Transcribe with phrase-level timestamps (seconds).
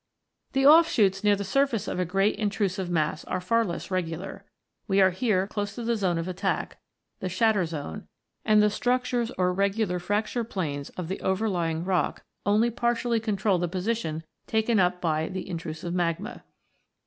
[0.53, 4.43] The offshoots near the surface of a great intrusive mass are far less regular.
[4.87, 6.79] We are here close to the zone of attack,
[7.19, 8.07] the" shatter zone,"
[8.43, 13.67] and the structures or regular fracture planes of the overlying rock only partially control the
[13.67, 16.43] position taken up by^the in trusive magma.